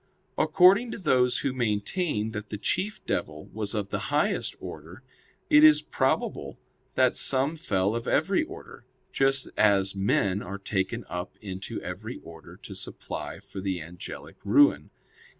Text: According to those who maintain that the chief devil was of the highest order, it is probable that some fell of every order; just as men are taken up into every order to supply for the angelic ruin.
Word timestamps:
According 0.35 0.89
to 0.93 0.97
those 0.97 1.37
who 1.45 1.53
maintain 1.53 2.31
that 2.31 2.49
the 2.49 2.57
chief 2.57 3.05
devil 3.05 3.45
was 3.53 3.75
of 3.75 3.89
the 3.89 3.99
highest 4.09 4.55
order, 4.59 5.03
it 5.47 5.63
is 5.63 5.83
probable 5.83 6.57
that 6.95 7.15
some 7.15 7.55
fell 7.55 7.93
of 7.93 8.07
every 8.07 8.41
order; 8.41 8.83
just 9.13 9.49
as 9.55 9.93
men 9.95 10.41
are 10.41 10.57
taken 10.57 11.05
up 11.07 11.37
into 11.39 11.79
every 11.83 12.17
order 12.23 12.57
to 12.63 12.73
supply 12.73 13.39
for 13.39 13.61
the 13.61 13.79
angelic 13.79 14.37
ruin. 14.43 14.89